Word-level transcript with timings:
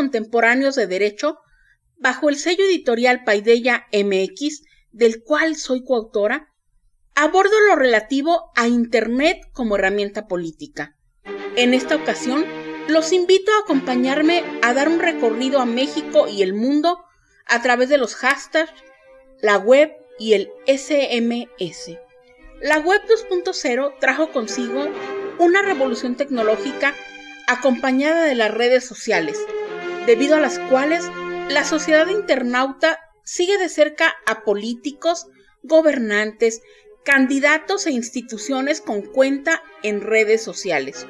Contemporáneos 0.00 0.76
de 0.76 0.86
Derecho, 0.86 1.40
bajo 1.98 2.30
el 2.30 2.36
sello 2.36 2.64
editorial 2.64 3.22
Paideya 3.22 3.86
MX, 3.92 4.62
del 4.92 5.22
cual 5.22 5.56
soy 5.56 5.84
coautora, 5.84 6.54
abordo 7.14 7.52
lo 7.68 7.76
relativo 7.76 8.50
a 8.56 8.66
Internet 8.66 9.42
como 9.52 9.76
herramienta 9.76 10.26
política. 10.26 10.96
En 11.54 11.74
esta 11.74 11.96
ocasión, 11.96 12.46
los 12.88 13.12
invito 13.12 13.52
a 13.52 13.64
acompañarme 13.64 14.42
a 14.62 14.72
dar 14.72 14.88
un 14.88 15.00
recorrido 15.00 15.60
a 15.60 15.66
México 15.66 16.28
y 16.28 16.40
el 16.40 16.54
mundo 16.54 17.04
a 17.44 17.60
través 17.60 17.90
de 17.90 17.98
los 17.98 18.14
hashtags, 18.14 18.72
la 19.42 19.58
web 19.58 19.92
y 20.18 20.32
el 20.32 20.50
SMS. 20.66 21.98
La 22.62 22.78
web 22.78 23.02
2.0 23.06 23.98
trajo 24.00 24.32
consigo 24.32 24.82
una 25.38 25.60
revolución 25.60 26.14
tecnológica 26.14 26.94
acompañada 27.46 28.24
de 28.24 28.34
las 28.34 28.50
redes 28.50 28.86
sociales, 28.86 29.36
debido 30.06 30.36
a 30.36 30.40
las 30.40 30.58
cuales 30.58 31.04
la 31.48 31.64
sociedad 31.64 32.06
internauta 32.08 33.00
sigue 33.24 33.58
de 33.58 33.68
cerca 33.68 34.14
a 34.26 34.42
políticos, 34.44 35.26
gobernantes, 35.62 36.62
candidatos 37.04 37.86
e 37.86 37.92
instituciones 37.92 38.80
con 38.80 39.02
cuenta 39.02 39.62
en 39.82 40.00
redes 40.00 40.42
sociales. 40.42 41.06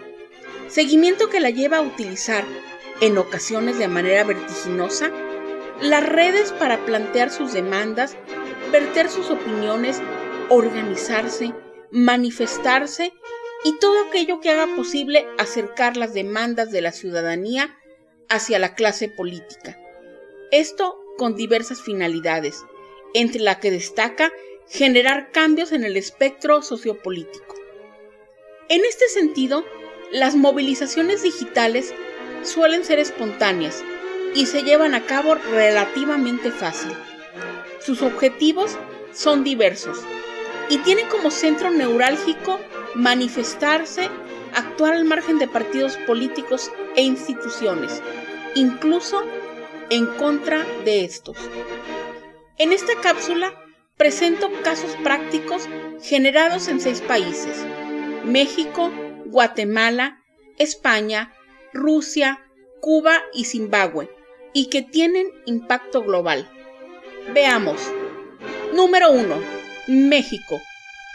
Seguimiento 0.69 1.29
que 1.29 1.41
la 1.41 1.51
lleva 1.51 1.79
a 1.79 1.83
utilizar, 1.83 2.45
en 3.01 3.19
ocasiones 3.19 3.79
de 3.79 3.89
manera 3.89 4.25
vertiginosa, 4.25 5.11
las 5.81 6.07
redes 6.07 6.53
para 6.53 6.85
plantear 6.85 7.31
sus 7.31 7.53
demandas, 7.53 8.17
verter 8.71 9.09
sus 9.09 9.31
opiniones, 9.31 10.01
organizarse, 10.49 11.55
manifestarse 11.91 13.13
y 13.65 13.79
todo 13.79 14.05
aquello 14.07 14.41
que 14.41 14.51
haga 14.51 14.75
posible 14.77 15.27
acercar 15.39 15.97
las 15.97 16.15
demandas 16.15 16.71
de 16.71 16.83
la 16.83 16.93
ciudadanía 16.93 17.77
hacia 18.31 18.59
la 18.59 18.75
clase 18.75 19.09
política. 19.09 19.79
Esto 20.51 20.99
con 21.19 21.35
diversas 21.35 21.83
finalidades, 21.83 22.65
entre 23.13 23.43
la 23.43 23.61
que 23.61 23.71
destaca 23.71 24.33
generar 24.69 25.31
cambios 25.33 25.73
en 25.73 25.85
el 25.85 25.97
espectro 25.97 26.63
sociopolítico. 26.63 27.57
En 28.69 28.85
este 28.85 29.09
sentido, 29.09 29.65
las 30.13 30.37
movilizaciones 30.37 31.23
digitales 31.23 31.93
suelen 32.43 32.85
ser 32.85 33.01
espontáneas 33.01 33.83
y 34.35 34.47
se 34.47 34.63
llevan 34.63 34.95
a 34.95 35.05
cabo 35.05 35.35
relativamente 35.35 36.51
fácil. 36.51 36.93
Sus 37.81 38.01
objetivos 38.03 38.79
son 39.13 39.43
diversos 39.43 39.99
y 40.69 40.79
tienen 40.79 41.09
como 41.09 41.31
centro 41.31 41.71
neurálgico 41.71 42.61
manifestarse, 42.95 44.09
actuar 44.55 44.95
al 44.95 45.05
margen 45.05 45.39
de 45.39 45.49
partidos 45.49 45.97
políticos 46.07 46.71
e 46.95 47.03
instituciones, 47.03 48.03
incluso 48.55 49.23
en 49.91 50.07
contra 50.07 50.65
de 50.85 51.05
estos. 51.05 51.37
En 52.59 52.73
esta 52.73 52.95
cápsula 53.03 53.53
presento 53.97 54.51
casos 54.63 54.97
prácticos 55.03 55.69
generados 56.03 56.69
en 56.69 56.81
seis 56.81 57.01
países, 57.01 57.65
México, 58.25 58.91
Guatemala, 59.27 60.23
España, 60.59 61.33
Rusia, 61.73 62.45
Cuba 62.81 63.23
y 63.35 63.45
Zimbabue, 63.45 64.11
y 64.53 64.71
que 64.71 64.83
tienen 64.83 65.27
impacto 65.47 66.03
global. 66.03 66.51
Veamos. 67.33 67.81
Número 68.73 69.11
1. 69.11 69.37
México 69.89 70.61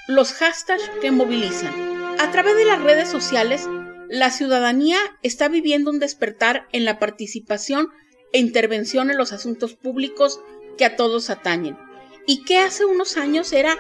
los 0.07 0.33
hashtags 0.33 0.89
que 1.01 1.09
movilizan. 1.11 1.73
A 2.19 2.31
través 2.31 2.55
de 2.55 2.65
las 2.65 2.81
redes 2.81 3.09
sociales, 3.09 3.67
la 4.09 4.31
ciudadanía 4.31 4.97
está 5.23 5.47
viviendo 5.47 5.91
un 5.91 5.99
despertar 5.99 6.67
en 6.71 6.85
la 6.85 6.99
participación 6.99 7.89
e 8.33 8.39
intervención 8.39 9.09
en 9.09 9.17
los 9.17 9.33
asuntos 9.33 9.73
públicos 9.73 10.39
que 10.77 10.85
a 10.85 10.95
todos 10.95 11.29
atañen, 11.29 11.77
y 12.27 12.43
que 12.43 12.59
hace 12.59 12.85
unos 12.85 13.17
años 13.17 13.53
era 13.53 13.77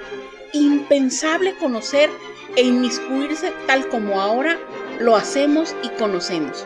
impensable 0.53 1.55
conocer 1.55 2.09
e 2.55 2.63
inmiscuirse 2.63 3.51
tal 3.67 3.89
como 3.89 4.21
ahora 4.21 4.57
lo 4.99 5.15
hacemos 5.15 5.75
y 5.83 5.89
conocemos. 5.89 6.65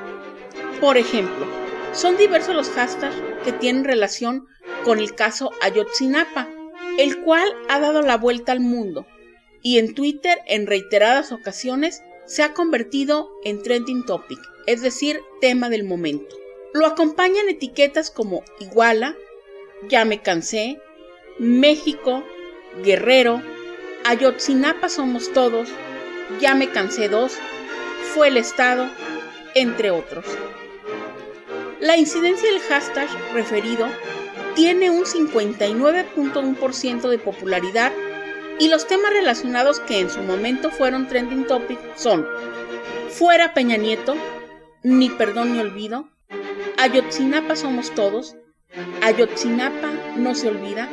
Por 0.80 0.98
ejemplo, 0.98 1.48
son 1.94 2.16
diversos 2.18 2.56
los 2.56 2.69
hashtags 2.69 3.16
que 3.44 3.52
tienen 3.52 3.84
relación 3.84 4.46
con 4.84 5.00
el 5.00 5.16
caso 5.16 5.52
Ayotzinapa, 5.62 6.48
el 6.98 7.22
cual 7.24 7.52
ha 7.69 7.80
dado 7.80 8.02
la 8.02 8.18
vuelta 8.18 8.52
al 8.52 8.59
mundo 8.59 9.06
y 9.62 9.80
en 9.80 9.94
Twitter 9.94 10.40
en 10.46 10.68
reiteradas 10.68 11.31
ocasiones 11.31 12.03
se 12.29 12.44
ha 12.44 12.53
convertido 12.53 13.31
en 13.44 13.62
trending 13.63 14.06
topic, 14.06 14.40
es 14.67 14.84
decir, 14.84 15.19
tema 15.41 15.67
del 15.67 15.84
momento. 15.84 16.38
Lo 16.73 16.85
acompañan 16.85 17.50
etiquetas 17.50 18.12
como 18.12 18.44
Iguala, 18.59 19.16
Ya 19.90 20.06
me 20.06 20.22
cansé, 20.22 20.79
México, 21.39 22.23
Guerrero, 22.84 23.41
Ayotzinapa 24.06 24.89
somos 24.89 25.34
todos, 25.34 25.69
Ya 26.39 26.53
me 26.53 26.69
cansé 26.69 27.09
dos, 27.09 27.35
Fue 28.13 28.28
el 28.28 28.38
Estado, 28.38 28.88
entre 29.56 29.89
otros. 29.89 30.25
La 31.79 31.97
incidencia 31.97 32.51
del 32.51 32.62
hashtag 32.62 33.09
referido 33.34 33.88
tiene 34.56 34.91
un 34.91 35.06
59.1% 35.06 37.09
de 37.09 37.18
popularidad 37.18 37.91
y 38.59 38.68
los 38.68 38.88
temas 38.88 39.12
relacionados 39.12 39.80
que 39.80 40.00
en 40.00 40.09
su 40.09 40.20
momento 40.20 40.70
fueron 40.70 41.08
trending 41.08 41.47
topic 41.47 41.80
son 41.96 42.28
Fuera 43.09 43.53
Peña 43.53 43.78
Nieto, 43.78 44.16
Ni 44.84 45.09
Perdón 45.09 45.53
ni 45.53 45.59
Olvido, 45.59 46.09
Ayotzinapa 46.78 47.56
Somos 47.56 47.96
Todos, 47.96 48.36
Ayotzinapa 49.02 49.92
No 50.18 50.36
Se 50.36 50.50
Olvida, 50.50 50.90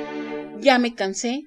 Ya 0.61 0.79
Me 0.79 0.95
Cansé, 0.95 1.45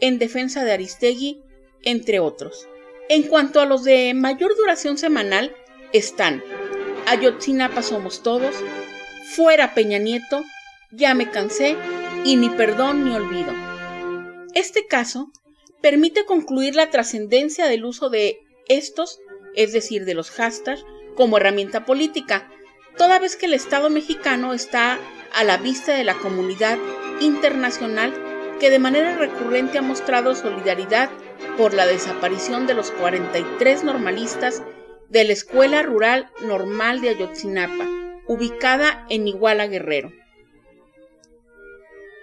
En 0.00 0.18
Defensa 0.18 0.62
de 0.62 0.72
Aristegui, 0.72 1.40
entre 1.82 2.20
otros. 2.20 2.68
En 3.08 3.22
cuanto 3.22 3.60
a 3.60 3.66
los 3.66 3.82
de 3.82 4.12
mayor 4.14 4.56
duración 4.56 4.98
semanal, 4.98 5.54
están 5.92 6.44
Ayotzinapa 7.06 7.82
Somos 7.82 8.22
Todos, 8.22 8.54
Fuera 9.34 9.74
Peña 9.74 9.98
Nieto, 9.98 10.44
Ya 10.92 11.14
Me 11.14 11.30
Cansé 11.30 11.76
y 12.24 12.36
Ni 12.36 12.50
Perdón 12.50 13.04
ni 13.04 13.14
Olvido. 13.14 13.52
Este 14.54 14.86
caso 14.86 15.32
permite 15.86 16.24
concluir 16.24 16.74
la 16.74 16.90
trascendencia 16.90 17.68
del 17.68 17.84
uso 17.84 18.10
de 18.10 18.40
estos, 18.66 19.20
es 19.54 19.72
decir, 19.72 20.04
de 20.04 20.14
los 20.14 20.32
hashtags, 20.32 20.84
como 21.14 21.36
herramienta 21.36 21.84
política, 21.84 22.50
toda 22.98 23.20
vez 23.20 23.36
que 23.36 23.46
el 23.46 23.54
Estado 23.54 23.88
mexicano 23.88 24.52
está 24.52 24.98
a 25.32 25.44
la 25.44 25.58
vista 25.58 25.92
de 25.96 26.02
la 26.02 26.14
comunidad 26.14 26.76
internacional 27.20 28.12
que 28.58 28.68
de 28.68 28.80
manera 28.80 29.16
recurrente 29.16 29.78
ha 29.78 29.82
mostrado 29.82 30.34
solidaridad 30.34 31.08
por 31.56 31.72
la 31.72 31.86
desaparición 31.86 32.66
de 32.66 32.74
los 32.74 32.90
43 32.90 33.84
normalistas 33.84 34.64
de 35.08 35.22
la 35.22 35.34
Escuela 35.34 35.84
Rural 35.84 36.32
Normal 36.42 37.00
de 37.00 37.10
Ayotzinapa, 37.10 37.88
ubicada 38.26 39.06
en 39.08 39.28
Iguala 39.28 39.68
Guerrero. 39.68 40.12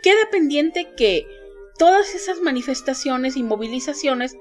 Queda 0.02 0.30
pendiente 0.30 0.90
que 0.98 1.26
todas 1.78 2.16
esas 2.16 2.42
manifestaciones 2.42 3.38
y 3.38 3.44
movilizaciones 3.44 4.38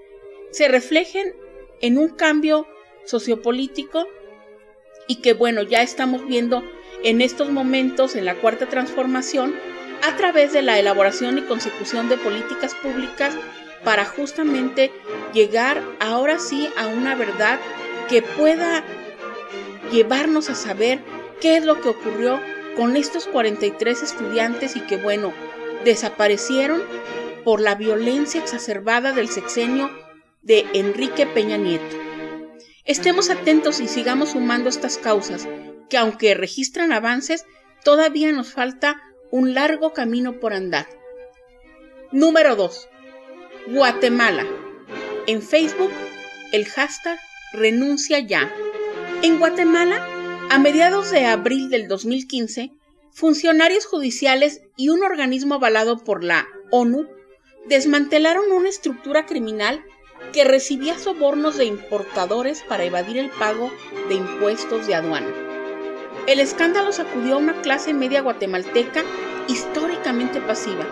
se 0.51 0.69
reflejen 0.69 1.35
en 1.81 1.99
un 1.99 2.11
cambio 2.11 2.67
sociopolítico 3.05 4.07
y 5.09 5.17
que 5.17 5.35
bueno, 5.35 5.63
ya 5.63 5.83
estamos 5.83 6.27
viendo 6.27 6.63
en 7.03 7.21
estos 7.21 7.51
momentos 7.51 8.15
en 8.15 8.25
la 8.25 8.37
cuarta 8.37 8.69
transformación 8.69 9.55
a 10.03 10.17
través 10.17 10.53
de 10.53 10.63
la 10.63 10.79
elaboración 10.79 11.39
y 11.39 11.43
consecución 11.43 12.09
de 12.09 12.17
políticas 12.17 12.75
públicas 12.75 13.35
para 13.85 14.05
justamente 14.05 14.93
llegar 15.33 15.83
ahora 16.01 16.39
sí 16.39 16.69
a 16.77 16.87
una 16.87 17.15
verdad 17.15 17.59
que 18.09 18.23
pueda 18.23 18.85
llevarnos 19.91 20.51
a 20.51 20.55
saber 20.55 21.01
qué 21.41 21.57
es 21.57 21.65
lo 21.65 21.81
que 21.81 21.89
ocurrió 21.89 22.41
con 22.77 22.97
estos 22.97 23.27
43 23.27 24.03
estudiantes 24.03 24.77
y 24.77 24.81
que, 24.81 24.97
bueno, 24.97 25.33
desaparecieron 25.85 26.83
por 27.45 27.61
la 27.61 27.75
violencia 27.75 28.41
exacerbada 28.41 29.13
del 29.13 29.29
sexenio 29.29 29.91
de 30.43 30.67
Enrique 30.75 31.27
Peña 31.27 31.57
Nieto. 31.57 31.97
Estemos 32.85 33.31
atentos 33.31 33.81
y 33.81 33.89
sigamos 33.89 34.31
sumando 34.31 34.69
estas 34.69 34.99
causas, 34.99 35.49
que 35.89 35.99
aunque 35.99 36.35
registran 36.35 36.93
avances, 36.93 37.45
todavía 37.85 38.33
nos 38.33 38.53
falta 38.53 39.01
un 39.31 39.55
largo 39.55 39.93
camino 39.93 40.41
por 40.41 40.53
andar. 40.53 40.87
Número 42.11 42.57
2. 42.57 42.89
Guatemala. 43.69 44.47
En 45.27 45.43
Facebook, 45.43 45.93
el 46.53 46.67
hashtag 46.67 47.19
renuncia 47.53 48.19
ya. 48.19 48.53
En 49.23 49.39
Guatemala, 49.39 50.07
a 50.51 50.59
mediados 50.59 51.11
de 51.11 51.25
abril 51.27 51.71
del 51.71 51.87
2015, 51.87 52.73
funcionarios 53.13 53.87
judiciales 53.87 54.63
y 54.77 54.89
un 54.89 55.05
organismo 55.05 55.55
avalado 55.55 56.03
por 56.03 56.25
la 56.25 56.47
ONU 56.71 57.09
desmantelaron 57.67 58.51
una 58.53 58.69
estructura 58.69 59.27
criminal 59.27 59.85
que 60.33 60.45
recibía 60.45 60.99
sobornos 60.99 61.57
de 61.57 61.65
importadores 61.65 62.63
para 62.63 62.85
evadir 62.85 63.19
el 63.19 63.31
pago 63.31 63.71
de 64.09 64.15
impuestos 64.15 64.87
de 64.87 64.95
aduana. 64.95 65.33
El 66.27 66.39
escándalo 66.39 66.93
sacudió 66.93 67.35
a 67.35 67.39
una 67.39 67.61
clase 67.63 67.93
media 67.93 68.23
guatemalteca 68.23 69.03
históricamente 69.49 70.41
pasiva. 70.41 70.87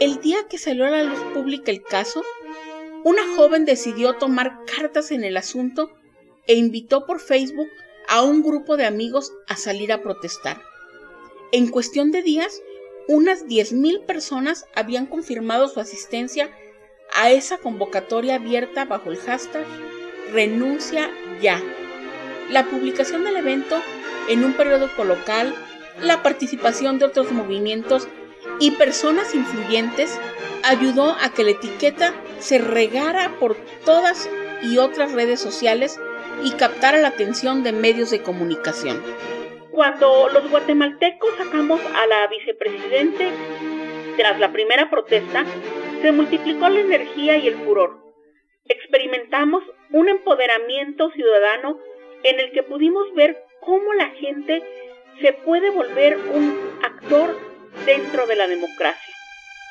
El 0.00 0.20
día 0.20 0.46
que 0.48 0.58
salió 0.58 0.86
a 0.86 0.90
la 0.90 1.02
luz 1.02 1.18
pública 1.34 1.70
el 1.70 1.82
caso, 1.82 2.22
una 3.04 3.22
joven 3.36 3.64
decidió 3.64 4.14
tomar 4.14 4.64
cartas 4.64 5.10
en 5.10 5.24
el 5.24 5.36
asunto 5.36 5.90
e 6.46 6.54
invitó 6.54 7.04
por 7.04 7.20
Facebook 7.20 7.68
a 8.08 8.22
un 8.22 8.42
grupo 8.42 8.76
de 8.76 8.86
amigos 8.86 9.32
a 9.46 9.56
salir 9.56 9.92
a 9.92 10.02
protestar. 10.02 10.62
En 11.52 11.68
cuestión 11.68 12.10
de 12.10 12.22
días, 12.22 12.62
unas 13.08 13.46
10.000 13.46 14.04
personas 14.04 14.66
habían 14.74 15.06
confirmado 15.06 15.66
su 15.68 15.80
asistencia 15.80 16.50
a 17.12 17.30
esa 17.30 17.56
convocatoria 17.56 18.36
abierta 18.36 18.84
bajo 18.84 19.10
el 19.10 19.16
hashtag 19.16 19.66
Renuncia 20.30 21.10
ya. 21.40 21.60
La 22.50 22.66
publicación 22.66 23.24
del 23.24 23.38
evento 23.38 23.80
en 24.28 24.44
un 24.44 24.52
periódico 24.52 25.04
local, 25.04 25.54
la 26.02 26.22
participación 26.22 26.98
de 26.98 27.06
otros 27.06 27.32
movimientos 27.32 28.06
y 28.60 28.72
personas 28.72 29.34
influyentes 29.34 30.18
ayudó 30.62 31.16
a 31.18 31.30
que 31.30 31.44
la 31.44 31.52
etiqueta 31.52 32.12
se 32.40 32.58
regara 32.58 33.34
por 33.40 33.56
todas 33.86 34.28
y 34.62 34.76
otras 34.76 35.12
redes 35.12 35.40
sociales 35.40 35.98
y 36.44 36.50
captara 36.52 36.98
la 36.98 37.08
atención 37.08 37.62
de 37.62 37.72
medios 37.72 38.10
de 38.10 38.22
comunicación. 38.22 39.02
Cuando 39.78 40.28
los 40.30 40.50
guatemaltecos 40.50 41.36
sacamos 41.36 41.80
a 41.94 42.04
la 42.08 42.26
vicepresidente 42.26 43.30
tras 44.16 44.40
la 44.40 44.50
primera 44.50 44.90
protesta, 44.90 45.44
se 46.02 46.10
multiplicó 46.10 46.68
la 46.68 46.80
energía 46.80 47.36
y 47.36 47.46
el 47.46 47.54
furor. 47.58 48.00
Experimentamos 48.64 49.62
un 49.92 50.08
empoderamiento 50.08 51.12
ciudadano 51.12 51.78
en 52.24 52.40
el 52.40 52.50
que 52.50 52.64
pudimos 52.64 53.14
ver 53.14 53.40
cómo 53.60 53.94
la 53.94 54.08
gente 54.08 54.64
se 55.20 55.32
puede 55.32 55.70
volver 55.70 56.18
un 56.34 56.58
actor 56.82 57.38
dentro 57.86 58.26
de 58.26 58.34
la 58.34 58.48
democracia. 58.48 59.14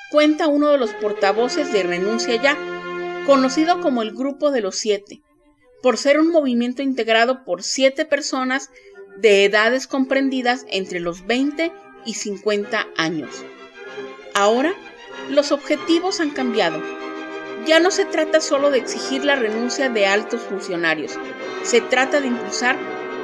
Cuenta 0.09 0.47
uno 0.47 0.71
de 0.71 0.77
los 0.77 0.93
portavoces 0.93 1.73
de 1.73 1.83
Renuncia 1.83 2.41
Ya, 2.41 2.55
conocido 3.25 3.81
como 3.81 4.03
el 4.03 4.13
Grupo 4.13 4.51
de 4.51 4.61
los 4.61 4.77
Siete, 4.77 5.19
por 5.83 5.97
ser 5.97 6.17
un 6.17 6.29
movimiento 6.29 6.81
integrado 6.81 7.43
por 7.43 7.61
siete 7.61 8.05
personas 8.05 8.71
de 9.17 9.45
edades 9.45 9.87
comprendidas 9.87 10.65
entre 10.69 10.99
los 10.99 11.25
20 11.25 11.71
y 12.05 12.13
50 12.13 12.87
años. 12.95 13.43
Ahora, 14.33 14.73
los 15.29 15.51
objetivos 15.51 16.19
han 16.19 16.29
cambiado. 16.29 16.81
Ya 17.65 17.79
no 17.79 17.91
se 17.91 18.05
trata 18.05 18.39
solo 18.39 18.71
de 18.71 18.77
exigir 18.77 19.25
la 19.25 19.35
renuncia 19.35 19.89
de 19.89 20.05
altos 20.05 20.41
funcionarios, 20.41 21.17
se 21.63 21.81
trata 21.81 22.21
de 22.21 22.27
impulsar 22.27 22.77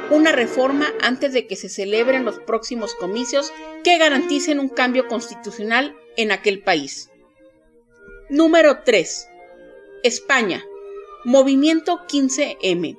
una 0.09 0.33
reforma 0.33 0.91
antes 1.01 1.31
de 1.31 1.47
que 1.47 1.55
se 1.55 1.69
celebren 1.69 2.25
los 2.25 2.39
próximos 2.39 2.93
comicios 2.93 3.53
que 3.83 3.97
garanticen 3.97 4.59
un 4.59 4.69
cambio 4.69 5.07
constitucional 5.07 5.95
en 6.17 6.31
aquel 6.31 6.61
país. 6.61 7.09
Número 8.29 8.83
3. 8.83 9.29
España. 10.03 10.63
Movimiento 11.23 11.99
15M. 12.07 12.97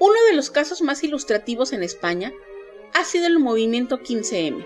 Uno 0.00 0.14
de 0.28 0.34
los 0.34 0.50
casos 0.50 0.80
más 0.80 1.02
ilustrativos 1.02 1.72
en 1.72 1.82
España 1.82 2.32
ha 2.94 3.04
sido 3.04 3.26
el 3.26 3.40
movimiento 3.40 3.98
15M, 3.98 4.64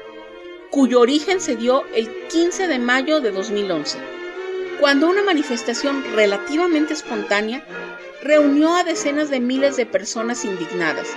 cuyo 0.71 1.01
origen 1.01 1.41
se 1.41 1.57
dio 1.57 1.85
el 1.95 2.11
15 2.29 2.69
de 2.69 2.79
mayo 2.79 3.21
de 3.21 3.31
2011, 3.31 3.97
cuando 4.79 5.09
una 5.09 5.23
manifestación 5.23 6.05
relativamente 6.15 6.93
espontánea 6.93 7.65
reunió 8.23 8.75
a 8.75 8.85
decenas 8.85 9.31
de 9.31 9.41
miles 9.41 9.77
de 9.77 9.87
personas 9.87 10.45
indignadas, 10.45 11.09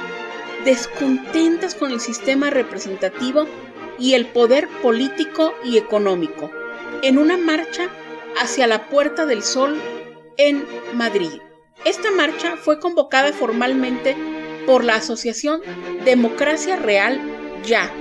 descontentas 0.63 1.75
con 1.75 1.91
el 1.91 2.00
sistema 2.00 2.50
representativo 2.50 3.45
y 4.00 4.13
el 4.13 4.27
poder 4.27 4.69
político 4.81 5.53
y 5.61 5.77
económico, 5.77 6.51
en 7.01 7.18
una 7.18 7.35
marcha 7.35 7.89
hacia 8.41 8.65
la 8.65 8.89
Puerta 8.89 9.25
del 9.25 9.44
Sol 9.44 9.77
en 10.38 10.65
Madrid. 10.94 11.41
Esta 11.85 12.09
marcha 12.09 12.57
fue 12.57 12.79
convocada 12.79 13.31
formalmente 13.31 14.17
por 14.65 14.83
la 14.83 14.95
Asociación 14.95 15.61
Democracia 16.03 16.75
Real 16.77 17.21
Ya 17.63 17.93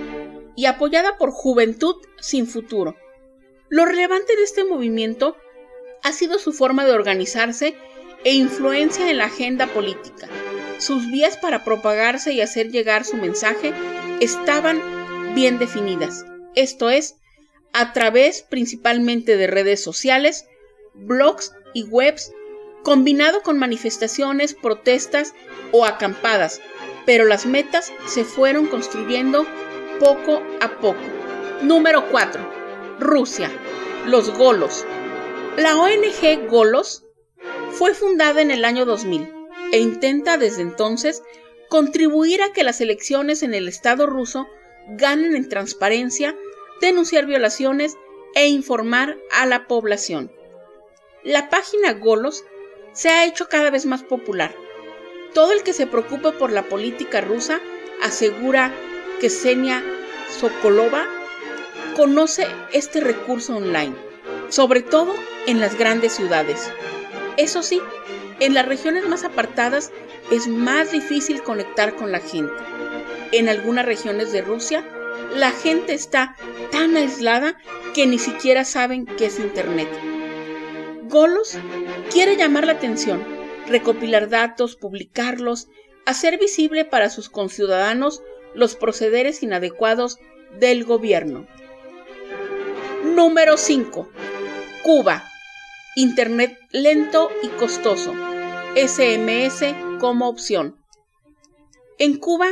y 0.56 0.64
apoyada 0.64 1.18
por 1.18 1.30
Juventud 1.30 1.96
sin 2.18 2.46
Futuro. 2.46 2.96
Lo 3.68 3.84
relevante 3.84 4.36
de 4.36 4.42
este 4.42 4.64
movimiento 4.64 5.36
ha 6.02 6.12
sido 6.12 6.38
su 6.38 6.52
forma 6.52 6.86
de 6.86 6.92
organizarse 6.92 7.74
e 8.24 8.32
influencia 8.32 9.10
en 9.10 9.18
la 9.18 9.26
agenda 9.26 9.66
política. 9.66 10.28
Sus 10.78 11.10
vías 11.10 11.36
para 11.36 11.62
propagarse 11.62 12.32
y 12.32 12.40
hacer 12.40 12.70
llegar 12.70 13.04
su 13.04 13.18
mensaje 13.18 13.74
estaban 14.20 14.80
bien 15.34 15.58
definidas, 15.58 16.24
esto 16.54 16.88
es, 16.88 17.16
a 17.74 17.92
través 17.92 18.42
principalmente 18.42 19.36
de 19.36 19.46
redes 19.46 19.82
sociales, 19.82 20.46
blogs 20.94 21.52
y 21.74 21.82
webs 21.82 22.32
combinado 22.84 23.42
con 23.42 23.58
manifestaciones, 23.58 24.54
protestas 24.54 25.34
o 25.72 25.84
acampadas, 25.84 26.60
pero 27.06 27.24
las 27.24 27.46
metas 27.46 27.92
se 28.06 28.24
fueron 28.24 28.68
construyendo 28.68 29.44
poco 29.98 30.40
a 30.60 30.68
poco. 30.78 31.00
Número 31.62 32.08
4. 32.10 32.40
Rusia. 33.00 33.50
Los 34.06 34.30
Golos. 34.36 34.84
La 35.56 35.76
ONG 35.76 36.46
Golos 36.48 37.04
fue 37.72 37.94
fundada 37.94 38.42
en 38.42 38.50
el 38.50 38.64
año 38.64 38.84
2000 38.84 39.28
e 39.72 39.78
intenta 39.78 40.36
desde 40.36 40.62
entonces 40.62 41.22
contribuir 41.68 42.42
a 42.42 42.52
que 42.52 42.64
las 42.64 42.80
elecciones 42.80 43.42
en 43.42 43.54
el 43.54 43.66
Estado 43.66 44.06
ruso 44.06 44.46
ganen 44.88 45.34
en 45.34 45.48
transparencia, 45.48 46.36
denunciar 46.80 47.24
violaciones 47.26 47.96
e 48.34 48.46
informar 48.48 49.16
a 49.32 49.46
la 49.46 49.66
población. 49.66 50.30
La 51.22 51.48
página 51.48 51.94
Golos 51.94 52.44
se 52.94 53.10
ha 53.10 53.26
hecho 53.26 53.48
cada 53.48 53.70
vez 53.70 53.84
más 53.84 54.02
popular. 54.02 54.54
Todo 55.34 55.52
el 55.52 55.62
que 55.62 55.72
se 55.72 55.86
preocupe 55.86 56.32
por 56.32 56.50
la 56.52 56.62
política 56.62 57.20
rusa 57.20 57.60
asegura 58.02 58.72
que 59.20 59.28
Senia 59.28 59.82
Sokolova 60.30 61.04
conoce 61.96 62.46
este 62.72 63.00
recurso 63.00 63.56
online, 63.56 63.94
sobre 64.48 64.80
todo 64.80 65.12
en 65.46 65.60
las 65.60 65.76
grandes 65.76 66.12
ciudades. 66.12 66.70
Eso 67.36 67.62
sí, 67.62 67.80
en 68.40 68.54
las 68.54 68.66
regiones 68.66 69.06
más 69.08 69.24
apartadas 69.24 69.90
es 70.30 70.46
más 70.46 70.92
difícil 70.92 71.42
conectar 71.42 71.96
con 71.96 72.12
la 72.12 72.20
gente. 72.20 72.52
En 73.32 73.48
algunas 73.48 73.84
regiones 73.84 74.32
de 74.32 74.42
Rusia, 74.42 74.84
la 75.34 75.50
gente 75.50 75.94
está 75.94 76.36
tan 76.70 76.96
aislada 76.96 77.58
que 77.92 78.06
ni 78.06 78.18
siquiera 78.18 78.64
saben 78.64 79.06
qué 79.06 79.26
es 79.26 79.38
Internet. 79.38 80.13
Golos 81.14 81.56
quiere 82.10 82.36
llamar 82.36 82.66
la 82.66 82.72
atención, 82.72 83.24
recopilar 83.68 84.28
datos, 84.28 84.74
publicarlos, 84.74 85.68
hacer 86.06 86.40
visible 86.40 86.84
para 86.84 87.08
sus 87.08 87.30
conciudadanos 87.30 88.20
los 88.52 88.74
procederes 88.74 89.44
inadecuados 89.44 90.18
del 90.58 90.82
gobierno. 90.82 91.46
Número 93.04 93.56
5. 93.56 94.08
Cuba. 94.82 95.22
Internet 95.94 96.58
lento 96.72 97.30
y 97.44 97.48
costoso. 97.60 98.12
SMS 98.74 99.72
como 100.00 100.28
opción. 100.28 100.82
En 102.00 102.18
Cuba, 102.18 102.48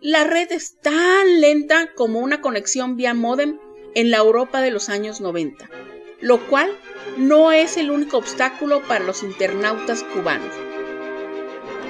la 0.00 0.24
red 0.24 0.50
es 0.50 0.80
tan 0.80 1.40
lenta 1.40 1.92
como 1.94 2.18
una 2.18 2.40
conexión 2.40 2.96
vía 2.96 3.14
modem 3.14 3.60
en 3.94 4.10
la 4.10 4.16
Europa 4.16 4.62
de 4.62 4.72
los 4.72 4.88
años 4.88 5.20
90 5.20 5.70
lo 6.20 6.46
cual 6.48 6.70
no 7.16 7.52
es 7.52 7.76
el 7.76 7.90
único 7.90 8.18
obstáculo 8.18 8.82
para 8.82 9.04
los 9.04 9.22
internautas 9.22 10.02
cubanos. 10.14 10.54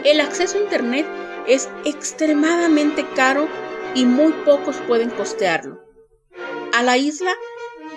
el 0.05 0.21
acceso 0.21 0.57
a 0.57 0.63
Internet 0.63 1.07
es 1.47 1.69
extremadamente 1.85 3.05
caro 3.15 3.49
y 3.95 4.07
muy 4.07 4.33
pocos 4.45 4.77
pueden 4.87 5.11
costearlo. 5.11 5.83
A 6.73 6.83
la 6.83 6.97
isla 6.97 7.33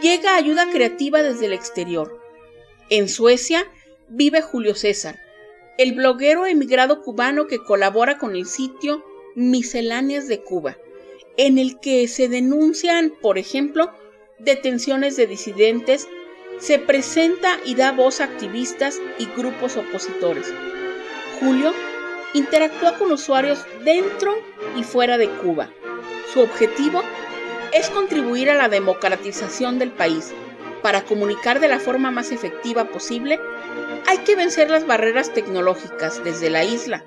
llega 0.02 0.36
ayuda 0.36 0.70
creativa 0.70 1.22
desde 1.22 1.46
el 1.46 1.54
exterior. 1.54 2.20
En 2.90 3.08
Suecia 3.08 3.66
vive 4.10 4.42
Julio 4.42 4.76
César, 4.76 5.20
el 5.78 5.94
bloguero 5.94 6.46
emigrado 6.46 7.02
cubano 7.02 7.48
que 7.48 7.60
colabora 7.64 8.18
con 8.18 8.36
el 8.36 8.46
sitio 8.46 9.04
Misceláneas 9.36 10.28
de 10.28 10.42
Cuba, 10.42 10.78
en 11.38 11.58
el 11.58 11.80
que 11.80 12.08
se 12.08 12.28
denuncian, 12.28 13.14
por 13.22 13.38
ejemplo, 13.38 13.92
detenciones 14.40 15.16
de 15.16 15.28
disidentes, 15.28 16.08
se 16.60 16.80
presenta 16.80 17.60
y 17.66 17.76
da 17.76 17.92
voz 17.92 18.22
a 18.22 18.26
activistas 18.26 19.00
y 19.18 19.26
grupos 19.36 19.78
opositores. 19.78 20.54
Julio 21.40 21.74
interactúa 22.34 22.98
con 22.98 23.12
usuarios 23.12 23.66
dentro 23.84 24.36
y 24.76 24.84
fuera 24.84 25.18
de 25.18 25.30
Cuba. 25.30 25.70
Su 26.34 26.42
objetivo 26.42 27.04
es 27.74 27.90
contribuir 27.90 28.50
a 28.50 28.56
la 28.56 28.70
democratización 28.70 29.80
del 29.80 29.92
país. 29.92 30.34
Para 30.82 31.04
comunicar 31.04 31.60
de 31.60 31.68
la 31.68 31.80
forma 31.80 32.12
más 32.12 32.32
efectiva 32.32 32.86
posible, 32.86 33.40
hay 34.08 34.20
que 34.20 34.36
vencer 34.36 34.70
las 34.70 34.86
barreras 34.86 35.34
tecnológicas 35.34 36.24
desde 36.24 36.50
la 36.50 36.64
isla. 36.64 37.06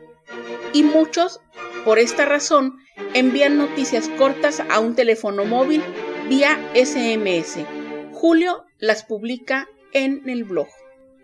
Y 0.72 0.82
muchos, 0.82 1.40
por 1.84 1.98
esta 1.98 2.24
razón, 2.24 2.78
envían 3.14 3.56
noticias 3.56 4.08
cortas 4.18 4.62
a 4.68 4.80
un 4.80 4.94
teléfono 4.94 5.44
móvil 5.44 5.82
vía 6.28 6.58
SMS. 6.74 7.58
Julio 8.12 8.65
las 8.78 9.04
publica 9.04 9.68
en 9.92 10.28
el 10.28 10.44
blog. 10.44 10.68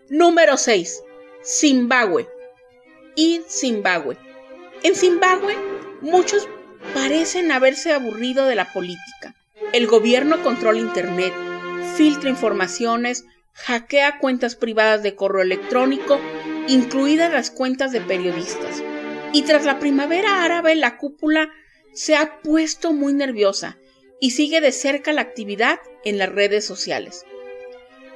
Número 0.08 0.56
6. 0.56 1.02
Zimbabue. 1.44 2.28
Y 3.14 3.40
Zimbabue. 3.48 4.16
En 4.82 4.94
Zimbabue, 4.94 5.56
muchos 6.00 6.48
parecen 6.94 7.52
haberse 7.52 7.92
aburrido 7.92 8.46
de 8.46 8.54
la 8.54 8.72
política. 8.72 9.34
El 9.72 9.86
gobierno 9.86 10.42
controla 10.42 10.78
Internet, 10.78 11.32
filtra 11.96 12.30
informaciones, 12.30 13.24
hackea 13.52 14.18
cuentas 14.18 14.56
privadas 14.56 15.02
de 15.02 15.14
correo 15.14 15.42
electrónico, 15.42 16.20
incluidas 16.68 17.32
las 17.32 17.50
cuentas 17.50 17.92
de 17.92 18.00
periodistas. 18.00 18.82
Y 19.32 19.42
tras 19.42 19.64
la 19.64 19.78
primavera 19.78 20.42
árabe, 20.44 20.74
la 20.74 20.96
cúpula 20.96 21.50
se 21.92 22.16
ha 22.16 22.40
puesto 22.40 22.92
muy 22.92 23.12
nerviosa 23.12 23.78
y 24.20 24.30
sigue 24.30 24.60
de 24.60 24.72
cerca 24.72 25.12
la 25.12 25.22
actividad 25.22 25.78
en 26.04 26.18
las 26.18 26.30
redes 26.30 26.64
sociales. 26.64 27.24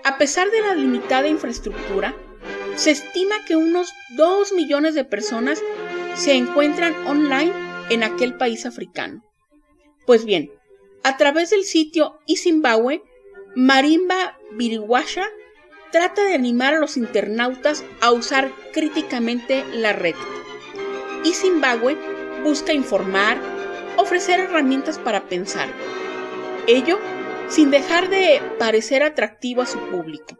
A 0.06 0.18
pesar 0.18 0.52
de 0.52 0.60
la 0.60 0.76
limitada 0.76 1.26
infraestructura, 1.26 2.14
se 2.76 2.92
estima 2.92 3.44
que 3.44 3.56
unos 3.56 3.92
2 4.10 4.52
millones 4.52 4.94
de 4.94 5.04
personas 5.04 5.60
se 6.14 6.34
encuentran 6.34 6.94
online 7.08 7.52
en 7.90 8.04
aquel 8.04 8.36
país 8.36 8.66
africano. 8.66 9.25
Pues 10.06 10.25
bien, 10.25 10.52
a 11.02 11.16
través 11.16 11.50
del 11.50 11.64
sitio 11.64 12.20
eZimbabwe, 12.28 13.02
Marimba 13.56 14.38
Biriwasha 14.52 15.26
trata 15.90 16.22
de 16.22 16.34
animar 16.34 16.75
a 16.75 16.78
los 16.78 16.96
internautas 16.96 17.82
a 18.00 18.12
usar 18.12 18.52
críticamente 18.72 19.64
la 19.72 19.92
red. 19.92 20.14
eZimbabwe 21.25 21.96
busca 22.44 22.72
informar, 22.72 23.38
ofrecer 23.96 24.38
herramientas 24.38 25.00
para 25.00 25.28
pensar. 25.28 25.66
Ello 26.68 27.00
sin 27.48 27.70
dejar 27.70 28.10
de 28.10 28.42
parecer 28.58 29.02
atractivo 29.02 29.62
a 29.62 29.66
su 29.66 29.78
público. 29.78 30.38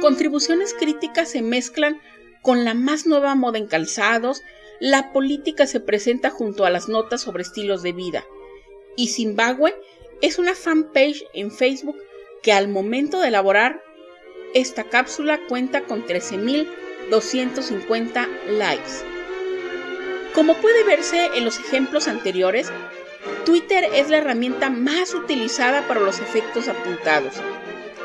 Contribuciones 0.00 0.74
críticas 0.74 1.30
se 1.30 1.42
mezclan 1.42 2.00
con 2.42 2.64
la 2.64 2.74
más 2.74 3.06
nueva 3.06 3.34
moda 3.34 3.58
en 3.58 3.66
calzados, 3.66 4.42
la 4.80 5.12
política 5.12 5.66
se 5.66 5.80
presenta 5.80 6.28
junto 6.30 6.64
a 6.66 6.70
las 6.70 6.88
notas 6.88 7.22
sobre 7.22 7.42
estilos 7.42 7.82
de 7.82 7.92
vida. 7.92 8.24
Y 8.96 9.08
Zimbabue 9.08 9.74
es 10.20 10.38
una 10.38 10.54
fanpage 10.54 11.24
en 11.32 11.50
Facebook 11.50 11.96
que 12.42 12.52
al 12.52 12.68
momento 12.68 13.18
de 13.20 13.28
elaborar 13.28 13.82
esta 14.52 14.84
cápsula 14.84 15.40
cuenta 15.48 15.84
con 15.84 16.06
13.250 16.06 18.28
likes. 18.58 18.92
Como 20.34 20.54
puede 20.56 20.84
verse 20.84 21.30
en 21.34 21.44
los 21.44 21.58
ejemplos 21.58 22.08
anteriores, 22.08 22.70
Twitter 23.44 23.84
es 23.94 24.10
la 24.10 24.18
herramienta 24.18 24.70
más 24.70 25.14
utilizada 25.14 25.86
para 25.86 26.00
los 26.00 26.20
efectos 26.20 26.68
apuntados, 26.68 27.34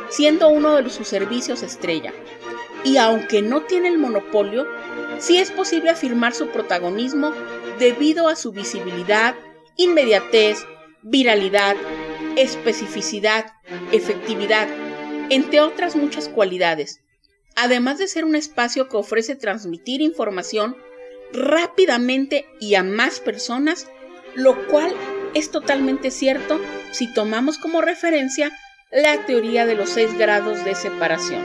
siendo 0.09 0.49
uno 0.49 0.81
de 0.81 0.89
sus 0.89 1.07
servicios 1.07 1.63
estrella. 1.63 2.13
Y 2.83 2.97
aunque 2.97 3.41
no 3.41 3.63
tiene 3.63 3.89
el 3.89 3.97
monopolio, 3.97 4.67
sí 5.17 5.37
es 5.37 5.51
posible 5.51 5.89
afirmar 5.89 6.33
su 6.33 6.47
protagonismo 6.49 7.31
debido 7.77 8.27
a 8.27 8.35
su 8.35 8.51
visibilidad, 8.51 9.35
inmediatez, 9.75 10.65
viralidad, 11.01 11.75
especificidad, 12.35 13.53
efectividad, 13.91 14.67
entre 15.29 15.61
otras 15.61 15.95
muchas 15.95 16.29
cualidades, 16.29 17.01
además 17.55 17.97
de 17.97 18.07
ser 18.07 18.25
un 18.25 18.35
espacio 18.35 18.89
que 18.89 18.97
ofrece 18.97 19.35
transmitir 19.35 20.01
información 20.01 20.75
rápidamente 21.31 22.45
y 22.59 22.75
a 22.75 22.83
más 22.83 23.19
personas, 23.19 23.87
lo 24.35 24.67
cual 24.67 24.93
es 25.33 25.51
totalmente 25.51 26.11
cierto 26.11 26.59
si 26.91 27.11
tomamos 27.13 27.57
como 27.57 27.81
referencia 27.81 28.51
la 28.91 29.25
teoría 29.25 29.65
de 29.65 29.75
los 29.75 29.89
seis 29.89 30.17
grados 30.17 30.63
de 30.65 30.75
separación. 30.75 31.43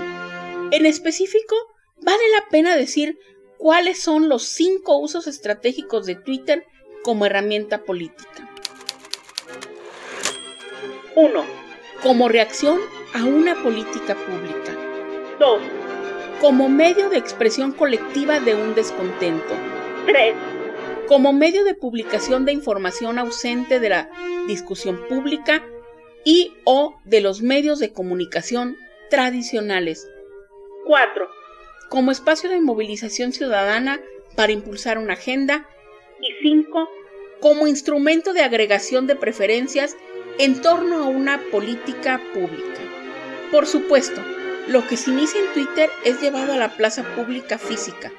En 0.71 0.87
específico, 0.87 1.57
vale 2.01 2.23
la 2.35 2.49
pena 2.51 2.77
decir 2.77 3.19
cuáles 3.59 4.03
son 4.03 4.29
los 4.29 4.45
cinco 4.45 4.99
usos 4.99 5.27
estratégicos 5.27 6.07
de 6.07 6.15
Twitter 6.15 6.67
como 7.03 7.27
herramienta 7.27 7.85
política. 7.85 8.51
1. 11.17 11.45
Como 12.03 12.29
reacción 12.29 12.81
a 13.15 13.25
una 13.25 13.63
política 13.63 14.17
pública. 14.17 14.73
2. 15.39 15.61
Como 16.41 16.69
medio 16.69 17.09
de 17.09 17.19
expresión 17.19 17.73
colectiva 17.73 18.41
de 18.41 18.55
un 18.55 18.75
descontento. 18.75 19.55
3. 20.07 20.54
Como 21.09 21.33
medio 21.33 21.65
de 21.65 21.75
publicación 21.75 22.45
de 22.45 22.53
información 22.53 23.19
ausente 23.19 23.81
de 23.81 23.89
la 23.89 24.11
discusión 24.47 25.01
pública 25.09 25.65
y 26.25 26.53
o 26.65 26.97
de 27.05 27.21
los 27.21 27.43
medios 27.43 27.79
de 27.79 27.93
comunicación 27.93 28.77
tradicionales. 29.11 30.09
4 30.87 31.45
como 31.95 32.11
espacio 32.11 32.51
de 32.51 32.61
movilización 32.61 33.33
ciudadana 33.33 34.01
para 34.35 34.51
impulsar 34.51 34.99
una 34.99 35.13
agenda 35.13 35.69
y 36.21 36.33
5. 36.43 36.89
como 37.41 37.69
instrumento 37.69 38.33
de 38.33 38.43
agregación 38.43 39.07
de 39.07 39.15
preferencias 39.15 39.97
en 40.39 40.61
torno 40.61 41.05
a 41.05 41.07
una 41.07 41.41
política 41.53 42.21
pública. 42.33 42.81
Por 43.53 43.67
supuesto, 43.67 44.21
lo 44.67 44.85
que 44.89 44.97
se 44.97 45.11
inicia 45.11 45.41
en 45.41 45.53
Twitter 45.53 45.89
es 46.05 46.21
llevado 46.21 46.55
a 46.55 46.57
la 46.57 46.77
plaza 46.77 47.05
pública 47.15 47.59
física, 47.59 48.11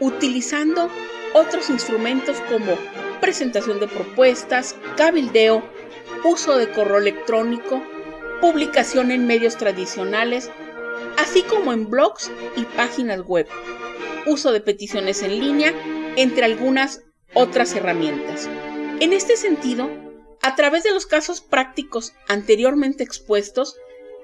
utilizando 0.00 0.90
otros 1.36 1.68
instrumentos 1.68 2.38
como 2.48 2.78
presentación 3.20 3.78
de 3.78 3.88
propuestas, 3.88 4.74
cabildeo, 4.96 5.62
uso 6.24 6.56
de 6.56 6.70
correo 6.70 6.96
electrónico, 6.96 7.82
publicación 8.40 9.10
en 9.10 9.26
medios 9.26 9.56
tradicionales, 9.58 10.50
así 11.18 11.42
como 11.42 11.74
en 11.74 11.90
blogs 11.90 12.30
y 12.56 12.64
páginas 12.64 13.20
web, 13.20 13.46
uso 14.24 14.50
de 14.50 14.62
peticiones 14.62 15.22
en 15.22 15.38
línea, 15.38 15.74
entre 16.16 16.46
algunas 16.46 17.02
otras 17.34 17.74
herramientas. 17.74 18.48
En 19.00 19.12
este 19.12 19.36
sentido, 19.36 19.90
a 20.40 20.54
través 20.56 20.84
de 20.84 20.92
los 20.92 21.04
casos 21.04 21.42
prácticos 21.42 22.14
anteriormente 22.28 23.04
expuestos, 23.04 23.76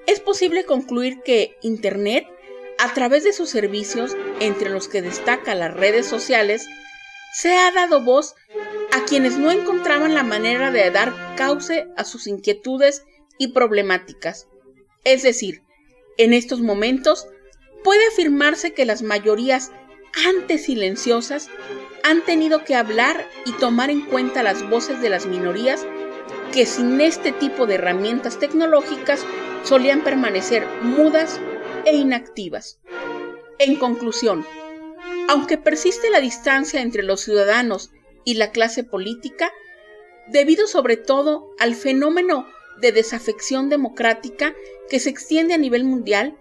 es 0.07 0.19
posible 0.19 0.65
concluir 0.65 1.21
que 1.23 1.57
Internet, 1.61 2.25
a 2.79 2.91
través 2.95 3.23
de 3.23 3.33
sus 3.33 3.51
servicios, 3.51 4.17
entre 4.39 4.71
los 4.71 4.87
que 4.87 5.03
destaca 5.03 5.53
las 5.53 5.75
redes 5.75 6.07
sociales, 6.07 6.67
se 7.33 7.55
ha 7.55 7.71
dado 7.71 8.01
voz 8.01 8.35
a 8.93 9.05
quienes 9.05 9.37
no 9.37 9.51
encontraban 9.51 10.13
la 10.13 10.23
manera 10.23 10.71
de 10.71 10.89
dar 10.91 11.35
cauce 11.35 11.87
a 11.97 12.05
sus 12.05 12.27
inquietudes 12.27 13.03
y 13.39 13.49
problemáticas. 13.49 14.47
Es 15.03 15.23
decir, 15.23 15.63
en 16.17 16.31
estos 16.31 16.61
momentos, 16.61 17.27
puede 17.83 18.05
afirmarse 18.07 18.73
que 18.73 18.85
las 18.85 19.01
mayorías 19.01 19.71
antes 20.27 20.65
silenciosas 20.65 21.49
han 22.03 22.23
tenido 22.23 22.63
que 22.63 22.75
hablar 22.75 23.27
y 23.45 23.51
tomar 23.53 23.89
en 23.89 24.01
cuenta 24.01 24.43
las 24.43 24.69
voces 24.69 25.01
de 25.01 25.09
las 25.09 25.25
minorías 25.25 25.85
que 26.51 26.67
sin 26.67 27.01
este 27.01 27.31
tipo 27.31 27.65
de 27.65 27.75
herramientas 27.75 28.37
tecnológicas 28.37 29.25
solían 29.63 30.03
permanecer 30.03 30.67
mudas 30.83 31.39
e 31.85 31.95
inactivas. 31.95 32.79
En 33.57 33.75
conclusión, 33.77 34.45
aunque 35.27 35.57
persiste 35.57 36.09
la 36.09 36.19
distancia 36.19 36.81
entre 36.81 37.03
los 37.03 37.21
ciudadanos 37.21 37.91
y 38.25 38.35
la 38.35 38.51
clase 38.51 38.83
política, 38.83 39.51
debido 40.27 40.67
sobre 40.67 40.97
todo 40.97 41.51
al 41.59 41.75
fenómeno 41.75 42.47
de 42.79 42.91
desafección 42.91 43.69
democrática 43.69 44.55
que 44.89 44.99
se 44.99 45.09
extiende 45.09 45.53
a 45.53 45.57
nivel 45.57 45.83
mundial, 45.83 46.37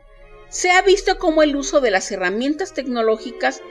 se 0.49 0.71
ha 0.71 0.83
visto 0.83 1.19
como 1.19 1.43
el 1.43 1.57
uso 1.57 1.81
de 1.81 1.91
las 1.91 2.11
herramientas 2.13 2.75
tecnológicas 2.75 3.63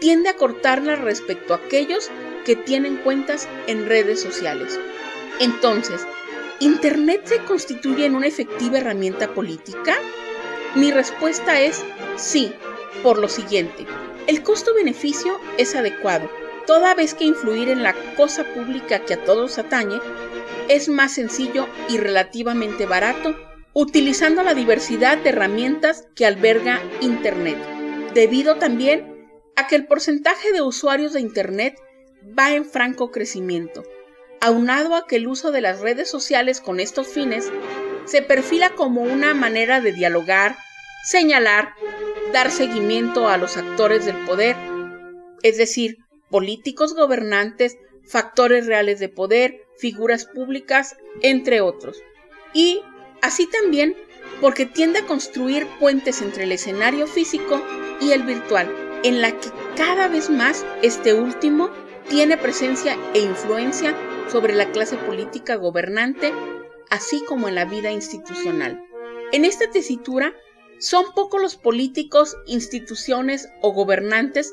tiende 0.00 0.30
a 0.30 0.36
cortarla 0.36 0.96
respecto 0.96 1.54
a 1.54 1.58
aquellos 1.58 2.10
que 2.44 2.56
tienen 2.56 2.96
cuentas 2.96 3.48
en 3.66 3.86
redes 3.86 4.20
sociales. 4.20 4.80
Entonces, 5.38 6.06
¿Internet 6.62 7.22
se 7.24 7.38
constituye 7.38 8.06
en 8.06 8.14
una 8.14 8.28
efectiva 8.28 8.78
herramienta 8.78 9.34
política? 9.34 9.96
Mi 10.76 10.92
respuesta 10.92 11.60
es 11.60 11.82
sí, 12.16 12.52
por 13.02 13.18
lo 13.18 13.28
siguiente. 13.28 13.86
El 14.26 14.42
costo-beneficio 14.42 15.40
es 15.58 15.74
adecuado, 15.74 16.30
toda 16.66 16.94
vez 16.94 17.14
que 17.14 17.24
influir 17.24 17.68
en 17.68 17.82
la 17.82 17.94
cosa 18.16 18.44
pública 18.44 19.00
que 19.00 19.14
a 19.14 19.24
todos 19.24 19.58
atañe 19.58 20.00
es 20.68 20.88
más 20.88 21.12
sencillo 21.14 21.66
y 21.88 21.98
relativamente 21.98 22.86
barato 22.86 23.36
utilizando 23.74 24.42
la 24.42 24.54
diversidad 24.54 25.18
de 25.18 25.30
herramientas 25.30 26.06
que 26.14 26.26
alberga 26.26 26.80
Internet, 27.00 27.58
debido 28.14 28.56
también 28.56 29.28
a 29.56 29.66
que 29.66 29.76
el 29.76 29.86
porcentaje 29.86 30.52
de 30.52 30.62
usuarios 30.62 31.14
de 31.14 31.20
Internet 31.20 31.78
va 32.38 32.54
en 32.54 32.64
franco 32.64 33.10
crecimiento, 33.10 33.82
aunado 34.40 34.94
a 34.94 35.06
que 35.06 35.16
el 35.16 35.26
uso 35.26 35.50
de 35.50 35.62
las 35.62 35.80
redes 35.80 36.10
sociales 36.10 36.60
con 36.60 36.80
estos 36.80 37.08
fines 37.08 37.50
se 38.04 38.22
perfila 38.22 38.70
como 38.70 39.02
una 39.02 39.34
manera 39.34 39.80
de 39.80 39.92
dialogar, 39.92 40.56
señalar, 41.04 41.74
dar 42.32 42.50
seguimiento 42.50 43.28
a 43.28 43.36
los 43.36 43.56
actores 43.56 44.04
del 44.06 44.16
poder, 44.24 44.56
es 45.42 45.56
decir, 45.58 45.98
políticos 46.30 46.94
gobernantes, 46.94 47.76
factores 48.04 48.66
reales 48.66 48.98
de 49.00 49.08
poder, 49.08 49.60
figuras 49.78 50.26
públicas, 50.26 50.96
entre 51.20 51.60
otros. 51.60 52.02
Y 52.54 52.82
así 53.20 53.46
también 53.46 53.96
porque 54.40 54.66
tiende 54.66 55.00
a 55.00 55.06
construir 55.06 55.66
puentes 55.78 56.22
entre 56.22 56.44
el 56.44 56.52
escenario 56.52 57.06
físico 57.06 57.62
y 58.00 58.12
el 58.12 58.22
virtual, 58.22 58.68
en 59.04 59.20
la 59.20 59.30
que 59.32 59.48
cada 59.76 60.08
vez 60.08 60.30
más 60.30 60.64
este 60.82 61.14
último 61.14 61.70
tiene 62.08 62.36
presencia 62.36 62.96
e 63.14 63.20
influencia 63.20 63.94
sobre 64.28 64.54
la 64.54 64.70
clase 64.70 64.96
política 64.96 65.56
gobernante, 65.56 66.32
así 66.90 67.22
como 67.26 67.48
en 67.48 67.54
la 67.54 67.64
vida 67.64 67.92
institucional. 67.92 68.82
En 69.32 69.44
esta 69.44 69.70
tesitura, 69.70 70.34
son 70.82 71.12
pocos 71.14 71.40
los 71.40 71.54
políticos, 71.54 72.36
instituciones 72.44 73.48
o 73.60 73.72
gobernantes 73.72 74.52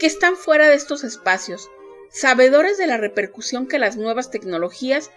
que 0.00 0.08
están 0.08 0.34
fuera 0.34 0.68
de 0.68 0.74
estos 0.74 1.04
espacios, 1.04 1.70
sabedores 2.10 2.78
de 2.78 2.88
la 2.88 2.96
repercusión 2.96 3.68
que 3.68 3.78
las 3.78 3.96
nuevas 3.96 4.32
tecnologías 4.32 5.12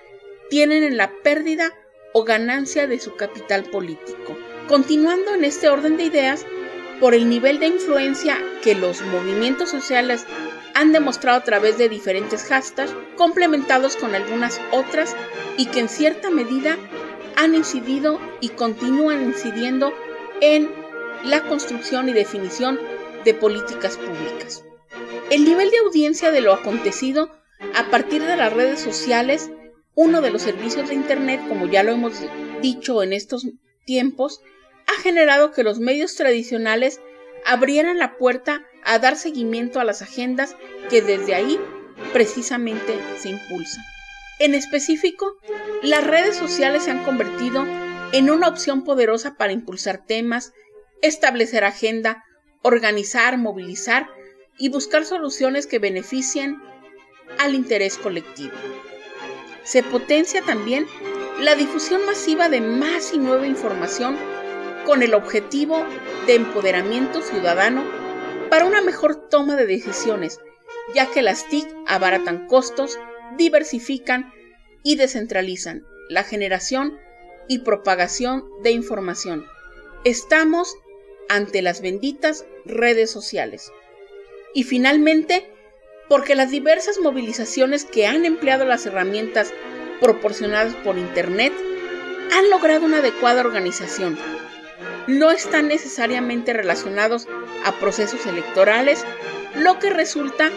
tienen 0.52 0.84
en 0.84 0.98
la 0.98 1.12
pérdida 1.24 1.74
o 2.14 2.26
ganancia 2.26 2.86
de 2.86 3.00
su 3.00 3.16
capital 3.16 3.64
político. 3.72 4.38
Continuando 4.68 5.34
en 5.34 5.46
este 5.46 5.68
orden 5.68 5.98
de 5.98 6.04
ideas, 6.04 6.46
por 7.00 7.16
el 7.16 7.28
nivel 7.28 7.60
de 7.60 7.66
influencia 7.66 8.38
que 8.62 8.76
los 8.76 9.02
movimientos 9.02 9.72
sociales 9.72 10.28
han 10.76 10.92
demostrado 10.92 11.40
a 11.40 11.44
través 11.44 11.80
de 11.80 11.90
diferentes 11.90 12.44
hashtags, 12.44 12.94
complementados 13.18 13.96
con 13.96 14.14
algunas 14.14 14.62
otras 14.72 15.16
y 15.58 15.66
que 15.66 15.80
en 15.80 15.90
cierta 15.90 16.30
medida 16.30 16.78
han 17.36 17.56
incidido 17.56 18.20
y 18.40 18.50
continúan 18.50 19.24
incidiendo 19.24 19.92
en 20.42 20.70
la 21.24 21.42
construcción 21.44 22.10
y 22.10 22.14
definición 22.14 22.80
de 23.24 23.34
políticas 23.34 23.98
públicas. 23.98 24.64
El 25.30 25.46
nivel 25.46 25.70
de 25.70 25.78
audiencia 25.78 26.32
de 26.32 26.42
lo 26.42 26.54
acontecido 26.54 27.32
a 27.76 27.90
partir 27.90 28.24
de 28.24 28.36
las 28.36 28.52
redes 28.52 28.80
sociales, 28.82 29.50
uno 29.96 30.22
de 30.22 30.32
los 30.32 30.42
servicios 30.42 30.90
de 30.90 30.96
Internet, 30.96 31.42
como 31.48 31.68
ya 31.68 31.84
lo 31.84 31.92
hemos 31.92 32.16
dicho 32.62 33.04
en 33.04 33.14
estos 33.14 33.48
tiempos, 33.86 34.42
ha 34.88 35.00
generado 35.02 35.52
que 35.52 35.64
los 35.64 35.80
medios 35.80 36.16
tradicionales 36.16 37.00
abrieran 37.46 37.98
la 37.98 38.18
puerta 38.18 38.66
a 38.84 39.00
dar 39.00 39.16
seguimiento 39.16 39.80
a 39.80 39.84
las 39.84 40.02
agendas 40.02 40.56
que 40.90 41.02
desde 41.02 41.36
ahí 41.36 41.60
precisamente 42.14 43.00
se 43.18 43.30
impulsan. 43.30 43.84
En 44.40 44.56
específico, 44.56 45.38
las 45.84 46.06
redes 46.06 46.36
sociales 46.36 46.84
se 46.84 46.92
han 46.92 47.04
convertido 47.04 47.66
en 48.12 48.30
una 48.30 48.48
opción 48.48 48.84
poderosa 48.84 49.36
para 49.36 49.54
impulsar 49.54 50.06
temas, 50.06 50.54
establecer 51.02 51.64
agenda, 51.64 52.24
organizar, 52.62 53.38
movilizar 53.38 54.10
y 54.58 54.70
buscar 54.70 55.06
soluciones 55.06 55.66
que 55.66 55.80
beneficien 55.80 56.62
al 57.40 57.56
interés 57.56 57.98
colectivo. 57.98 58.54
Se 59.64 59.84
potencia 59.84 60.42
también 60.42 60.86
la 61.40 61.56
difusión 61.56 62.06
masiva 62.06 62.50
de 62.50 62.62
más 62.62 63.14
y 63.14 63.18
nueva 63.18 63.48
información 63.48 64.18
con 64.86 65.04
el 65.04 65.14
objetivo 65.14 65.86
de 66.28 66.36
empoderamiento 66.36 67.22
ciudadano 67.22 67.84
para 68.50 68.66
una 68.66 68.82
mejor 68.82 69.30
toma 69.30 69.56
de 69.56 69.66
decisiones, 69.66 70.40
ya 70.94 71.10
que 71.10 71.22
las 71.22 71.48
TIC 71.48 71.68
abaratan 71.88 72.48
costos, 72.48 73.00
diversifican 73.38 74.32
y 74.84 74.98
descentralizan 74.98 75.84
la 76.10 76.24
generación 76.24 77.00
y 77.48 77.60
propagación 77.60 78.46
de 78.64 78.72
información. 78.72 79.46
Estamos 80.04 80.76
ante 81.30 81.62
las 81.62 81.82
benditas 81.82 82.46
redes 82.66 83.12
sociales. 83.12 83.72
Y 84.54 84.64
finalmente, 84.64 85.50
porque 86.10 86.36
las 86.36 86.52
diversas 86.52 87.00
movilizaciones 87.00 87.86
que 87.86 88.08
han 88.08 88.26
empleado 88.26 88.66
las 88.66 88.86
herramientas 88.86 89.54
proporcionadas 90.02 90.74
por 90.84 90.98
Internet 90.98 91.54
han 92.34 92.50
logrado 92.50 92.86
una 92.86 92.98
adecuada 92.98 93.42
organización. 93.42 94.18
No 95.08 95.32
están 95.32 95.68
necesariamente 95.68 96.54
relacionados 96.54 97.28
a 97.66 97.72
procesos 97.80 98.26
electorales, 98.26 99.06
lo 99.56 99.80
que 99.80 99.90
resulta 99.90 100.52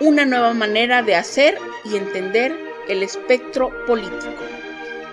una 0.00 0.24
nueva 0.24 0.54
manera 0.54 1.02
de 1.02 1.14
hacer 1.14 1.58
y 1.84 1.96
entender 1.96 2.56
el 2.88 3.02
espectro 3.02 3.72
político 3.86 4.61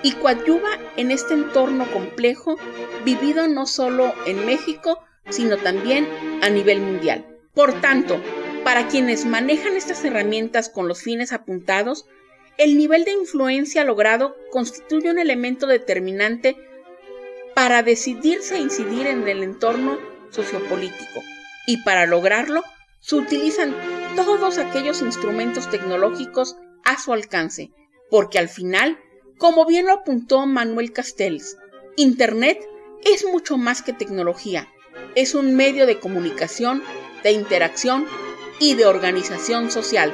y 0.04 0.14
coadyuva 0.14 0.70
en 0.98 1.12
este 1.12 1.34
entorno 1.34 1.90
complejo 1.92 2.58
vivido 3.04 3.48
no 3.48 3.66
solo 3.66 4.14
en 4.26 4.46
México, 4.46 5.02
sino 5.30 5.58
también 5.58 6.08
a 6.42 6.50
nivel 6.50 6.80
mundial. 6.82 7.26
Por 7.54 7.80
tanto, 7.82 8.22
para 8.64 8.88
quienes 8.88 9.26
manejan 9.26 9.76
estas 9.76 10.04
herramientas 10.06 10.70
con 10.70 10.88
los 10.88 11.02
fines 11.02 11.34
apuntados, 11.34 12.06
el 12.58 12.78
nivel 12.78 13.06
de 13.06 13.12
influencia 13.12 13.84
logrado 13.84 14.36
constituye 14.52 15.10
un 15.10 15.20
elemento 15.20 15.66
determinante 15.66 16.58
para 17.56 17.84
decidirse 17.84 18.56
a 18.56 18.60
incidir 18.60 19.08
en 19.08 19.28
el 19.28 19.44
entorno 19.44 19.98
sociopolítico 20.30 21.22
y 21.68 21.78
para 21.84 22.06
lograrlo 22.06 22.64
se 23.00 23.16
utilizan 23.16 23.76
todos 24.16 24.58
aquellos 24.58 25.02
instrumentos 25.02 25.70
tecnológicos 25.70 26.58
a 26.84 27.00
su 27.00 27.14
alcance, 27.14 27.72
porque 28.10 28.40
al 28.40 28.50
final 28.50 29.00
como 29.40 29.66
bien 29.66 29.86
lo 29.86 29.94
apuntó 29.94 30.46
Manuel 30.46 30.92
Castells, 30.92 31.58
Internet 31.96 32.60
es 33.06 33.26
mucho 33.26 33.58
más 33.58 33.82
que 33.82 33.94
tecnología, 33.94 34.68
es 35.16 35.34
un 35.34 35.56
medio 35.56 35.86
de 35.86 35.98
comunicación, 35.98 36.84
de 37.24 37.32
interacción 37.32 38.06
y 38.60 38.76
de 38.76 38.86
organización 38.86 39.72
social. 39.72 40.14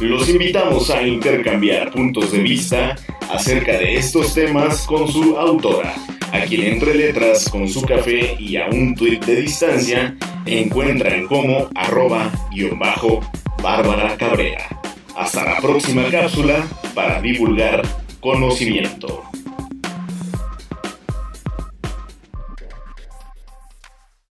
Los 0.00 0.28
invitamos 0.30 0.88
a 0.90 1.02
intercambiar 1.02 1.92
puntos 1.92 2.32
de 2.32 2.38
vista 2.38 2.96
acerca 3.30 3.72
de 3.72 3.96
estos 3.96 4.34
temas 4.34 4.86
con 4.86 5.06
su 5.06 5.36
autora, 5.36 5.94
a 6.32 6.40
quien 6.46 6.72
entre 6.72 6.94
letras 6.94 7.50
con 7.50 7.68
su 7.68 7.82
café 7.82 8.34
y 8.38 8.56
a 8.56 8.66
un 8.68 8.94
tuit 8.94 9.22
de 9.26 9.36
distancia 9.36 10.16
encuentran 10.46 11.26
como 11.26 11.68
arroba 11.74 12.32
guion 12.50 12.78
bajo 12.78 13.20
Bárbara 13.62 14.16
Cabrera. 14.16 14.83
Hasta 15.16 15.44
la 15.44 15.60
próxima 15.60 16.10
cápsula 16.10 16.64
para 16.94 17.20
divulgar 17.20 17.82
conocimiento. 18.20 19.22